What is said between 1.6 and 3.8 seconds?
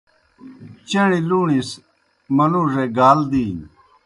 سہ منُوڙے گال دِینیْ۔